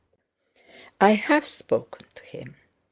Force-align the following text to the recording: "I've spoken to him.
"I've 0.99 1.45
spoken 1.45 2.07
to 2.15 2.23
him. 2.23 2.55